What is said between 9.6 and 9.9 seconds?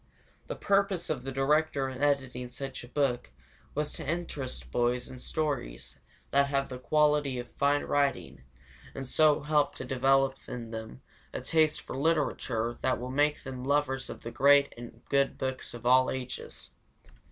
to